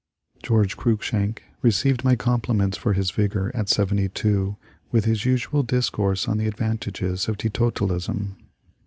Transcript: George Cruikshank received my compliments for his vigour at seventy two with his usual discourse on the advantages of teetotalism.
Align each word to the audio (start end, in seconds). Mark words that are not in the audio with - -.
George 0.41 0.77
Cruikshank 0.77 1.43
received 1.61 2.03
my 2.03 2.15
compliments 2.15 2.75
for 2.75 2.93
his 2.93 3.11
vigour 3.11 3.51
at 3.53 3.69
seventy 3.69 4.09
two 4.09 4.57
with 4.91 5.05
his 5.05 5.25
usual 5.25 5.61
discourse 5.61 6.27
on 6.27 6.39
the 6.39 6.47
advantages 6.47 7.27
of 7.27 7.37
teetotalism. 7.37 8.35